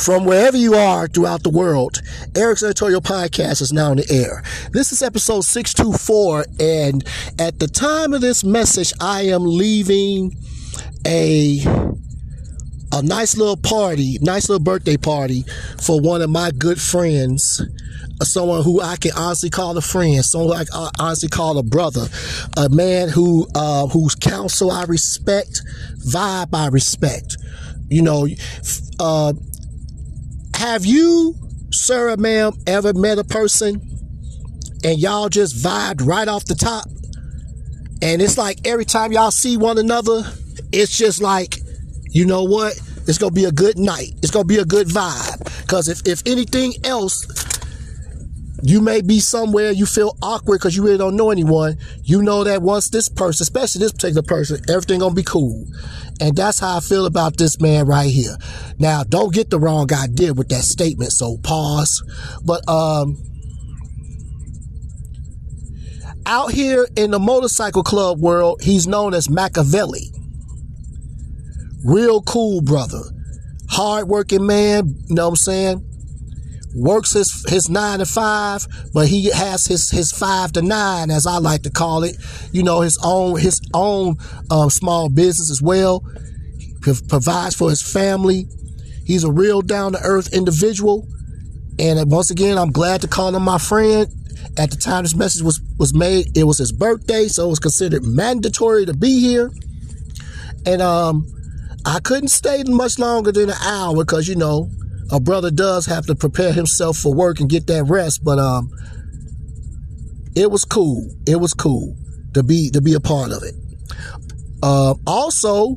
[0.00, 2.00] From wherever you are throughout the world,
[2.34, 4.42] Eric's Editorial Podcast is now in the air.
[4.72, 7.06] This is episode 624, and
[7.38, 10.34] at the time of this message, I am leaving
[11.06, 11.60] a
[12.92, 15.44] a nice little party, nice little birthday party
[15.82, 17.62] for one of my good friends,
[18.22, 22.06] someone who I can honestly call a friend, someone I can honestly call a brother,
[22.56, 25.60] a man who uh, whose counsel I respect,
[25.98, 27.36] vibe I respect.
[27.90, 28.28] You know,
[28.98, 29.34] uh,
[30.60, 31.34] have you,
[31.72, 33.80] sir or ma'am, ever met a person
[34.84, 36.84] and y'all just vibed right off the top?
[38.02, 40.22] And it's like every time y'all see one another,
[40.70, 41.56] it's just like,
[42.10, 42.78] you know what?
[43.06, 44.12] It's gonna be a good night.
[44.22, 45.66] It's gonna be a good vibe.
[45.66, 47.24] Cause if, if anything else,
[48.62, 51.78] you may be somewhere you feel awkward because you really don't know anyone.
[52.02, 55.66] You know that once this person, especially this particular person, everything gonna be cool.
[56.20, 58.36] And that's how I feel about this man right here.
[58.78, 62.02] Now, don't get the wrong idea with that statement, so pause.
[62.44, 63.16] But um
[66.26, 70.14] out here in the motorcycle club world, he's known as Macavelli.
[71.84, 73.00] Real cool brother.
[73.70, 75.89] Hardworking man, you know what I'm saying?
[76.74, 81.26] Works his, his nine to five, but he has his, his five to nine, as
[81.26, 82.16] I like to call it.
[82.52, 84.16] You know, his own, his own,
[84.50, 86.04] um, small business as well.
[87.08, 88.46] Provides for his family.
[89.04, 91.06] He's a real down to earth individual.
[91.78, 94.06] And once again, I'm glad to call him my friend.
[94.56, 97.58] At the time this message was, was made, it was his birthday, so it was
[97.58, 99.50] considered mandatory to be here.
[100.66, 101.26] And um,
[101.84, 104.70] I couldn't stay much longer than an hour because, you know,
[105.12, 108.22] a brother does have to prepare himself for work and get that rest.
[108.24, 108.70] But um,
[110.36, 111.08] it was cool.
[111.26, 111.96] It was cool
[112.34, 113.54] to be to be a part of it.
[114.62, 115.76] Uh, also,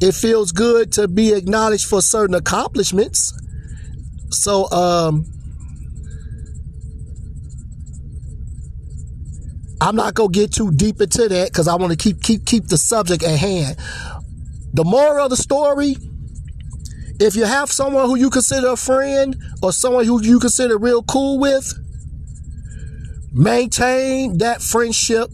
[0.00, 3.32] it feels good to be acknowledged for certain accomplishments.
[4.30, 5.24] So, um,
[9.80, 12.66] I'm not gonna get too deep into that because I want to keep keep keep
[12.66, 13.76] the subject at hand.
[14.74, 15.96] The moral of the story:
[17.20, 21.02] if you have someone who you consider a friend or someone who you consider real
[21.02, 21.74] cool with,
[23.32, 25.28] maintain that friendship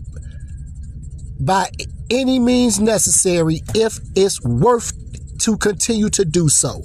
[1.40, 1.70] by
[2.10, 4.92] any means necessary if it's worth
[5.38, 6.82] to continue to do so.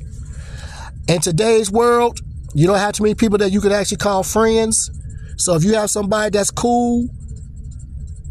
[1.08, 2.20] In today's world,
[2.54, 4.92] you don't have too many people that you could actually call friends.
[5.38, 7.08] So if you have somebody that's cool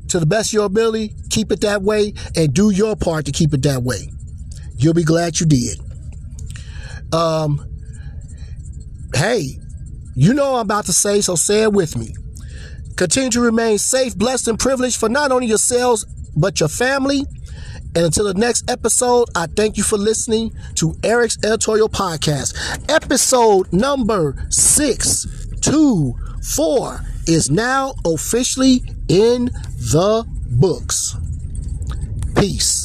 [0.08, 3.32] to the best of your ability, keep it that way and do your part to
[3.32, 4.08] keep it that way.
[4.76, 5.89] You'll be glad you did.
[7.12, 7.66] Um,
[9.14, 9.58] hey,
[10.14, 12.14] you know I'm about to say, so say it with me.
[12.96, 16.04] Continue to remain safe, blessed, and privileged for not only yourselves,
[16.36, 17.24] but your family.
[17.94, 22.54] And until the next episode, I thank you for listening to Eric's Editorial Podcast.
[22.88, 31.16] Episode number 624 is now officially in the books.
[32.36, 32.79] Peace.